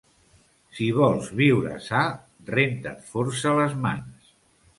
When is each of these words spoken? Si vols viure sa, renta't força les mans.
Si 0.77 0.87
vols 0.99 1.29
viure 1.41 1.73
sa, 1.89 2.01
renta't 2.55 2.99
força 3.13 3.53
les 3.61 3.79
mans. 3.87 4.35